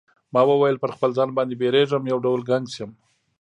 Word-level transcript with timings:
ما 0.33 0.41
وویل 0.47 0.77
پر 0.83 0.89
خپل 0.95 1.09
ځان 1.17 1.29
باندی 1.37 1.55
بیریږم 1.61 2.03
یو 2.11 2.17
ډول 2.25 2.41
ګنګس 2.49 2.73
یم. 2.79 2.91